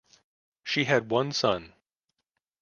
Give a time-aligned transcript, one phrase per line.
[0.63, 1.75] She had one son.